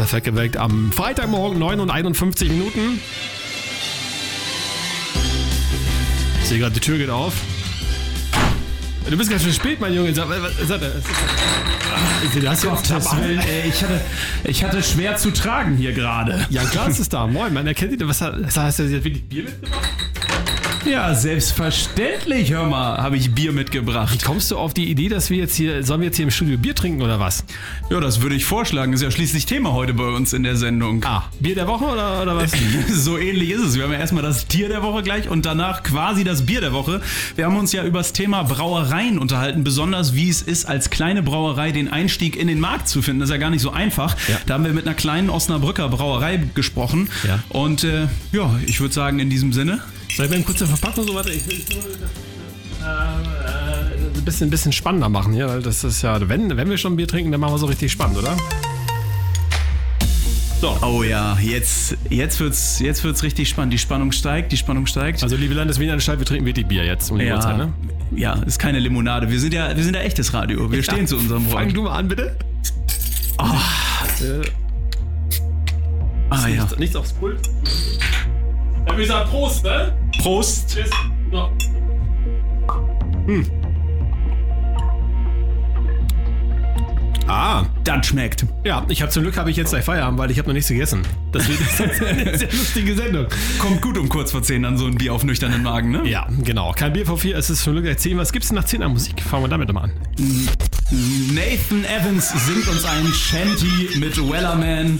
[0.00, 2.98] perfekt geweckt am Freitagmorgen 9 und 51 Minuten.
[6.40, 7.34] Ich sehe gerade, die Tür geht auf.
[9.10, 10.14] Du bist ganz schön spät, mein Junge.
[10.14, 10.80] Sag, was, was, was,
[12.32, 14.00] du hast ja auch Gottes Willen, ey, ich, hatte,
[14.44, 16.46] ich hatte schwer zu tragen hier gerade.
[16.48, 17.26] Ja, klar ist es da.
[17.26, 18.08] Moin, man erkennt dich.
[18.08, 19.99] Was was heißt das jetzt wirklich Bier mitgebracht?
[20.86, 24.14] Ja, selbstverständlich, hör mal, habe ich Bier mitgebracht.
[24.14, 26.30] Wie kommst du auf die Idee, dass wir jetzt hier, sollen wir jetzt hier im
[26.30, 27.44] Studio Bier trinken oder was?
[27.90, 28.92] Ja, das würde ich vorschlagen.
[28.94, 31.04] Ist ja schließlich Thema heute bei uns in der Sendung.
[31.04, 32.52] Ah, Bier der Woche oder, oder was?
[32.92, 33.76] so ähnlich ist es.
[33.76, 36.72] Wir haben ja erstmal das Tier der Woche gleich und danach quasi das Bier der
[36.72, 37.02] Woche.
[37.36, 41.22] Wir haben uns ja über das Thema Brauereien unterhalten, besonders wie es ist, als kleine
[41.22, 43.20] Brauerei den Einstieg in den Markt zu finden.
[43.20, 44.16] Das ist ja gar nicht so einfach.
[44.28, 44.38] Ja.
[44.46, 47.10] Da haben wir mit einer kleinen Osnabrücker Brauerei gesprochen.
[47.26, 47.40] Ja.
[47.50, 49.80] Und äh, ja, ich würde sagen, in diesem Sinne,
[50.16, 51.30] Soll ich mir eine kurze Verpackung so weiter?
[51.30, 52.10] Ich will nur das,
[52.80, 56.68] äh, äh, ein bisschen, ein bisschen spannender machen hier, weil das ist ja, wenn, wenn
[56.68, 58.36] wir schon Bier trinken, dann machen wir so richtig spannend, oder?
[60.60, 60.76] So.
[60.82, 63.72] Oh ja, jetzt, jetzt wird's, jetzt wird's richtig spannend.
[63.72, 65.22] Die Spannung steigt, die Spannung steigt.
[65.22, 67.72] Also, liebe Landeswiener Bescheid, wir trinken wirklich Bier jetzt um die Uhrzeit, ne?
[68.14, 69.30] ja, ist keine Limonade.
[69.30, 70.70] Wir sind ja, wir sind ja echtes Radio.
[70.70, 71.76] Wir stehen zu unserem Fang Wort.
[71.76, 72.36] du mal an, bitte.
[76.28, 76.62] Ah ja.
[76.62, 77.38] Nichts, nichts aufs Pult.
[79.00, 79.96] Wir sagen Prost, ne?
[80.18, 80.68] Prost.
[80.68, 80.90] Tschüss.
[81.32, 81.50] So.
[83.24, 83.46] Hm.
[87.26, 88.44] Ah, Das schmeckt.
[88.62, 90.68] ja, ich habe zum Glück habe ich jetzt gleich Feierabend, weil ich habe noch nichts
[90.68, 91.00] gegessen.
[91.32, 93.26] Das wird eine sehr lustige Sendung.
[93.58, 96.06] Kommt gut um kurz vor 10 an so ein Bier auf nüchternen Magen, ne?
[96.06, 96.72] Ja, genau.
[96.72, 98.18] Kein Bier vor vier, es ist zum Glück gleich 10.
[98.18, 99.22] Was gibt's denn nach 10 an Musik?
[99.22, 99.92] Fangen wir damit mal an.
[101.32, 104.98] Nathan Evans singt uns ein Shanty mit Wellerman.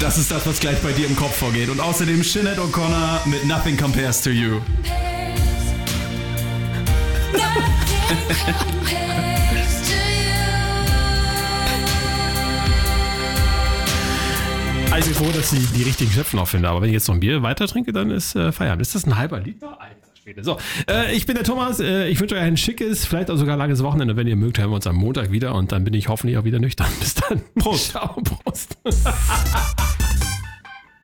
[0.00, 1.68] Das ist das, was gleich bei dir im Kopf vorgeht.
[1.68, 4.60] Und außerdem Sinead O'Connor mit Nothing Compares to You.
[14.90, 16.68] Also ich bin froh, dass ich die richtigen Schöpfen noch finde.
[16.68, 18.82] Aber wenn ich jetzt noch ein Bier weiter trinke, dann ist äh, Feierabend.
[18.82, 19.80] Ist das ein halber Liter?
[19.80, 20.42] Alter Schwede.
[20.42, 20.56] So,
[20.88, 21.80] äh, ich bin der Thomas.
[21.80, 24.16] Äh, ich wünsche euch ein schickes, vielleicht auch sogar langes Wochenende.
[24.16, 25.54] Wenn ihr mögt, hören wir uns am Montag wieder.
[25.54, 26.88] Und dann bin ich hoffentlich auch wieder nüchtern.
[26.98, 27.42] Bis dann.
[27.56, 27.90] Prost.
[27.90, 28.78] Ciao, Prost.